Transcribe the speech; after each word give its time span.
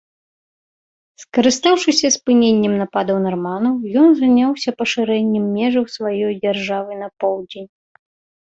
Скарыстаўшыся 1.23 2.07
спыненнем 2.17 2.73
нападаў 2.81 3.17
нарманаў, 3.25 3.75
ён 4.05 4.09
заняўся 4.23 4.69
пашырэннем 4.81 5.45
межаў 5.59 5.85
сваёй 5.97 6.27
дзяржавы 6.43 6.91
на 7.05 7.09
поўдзень. 7.23 7.69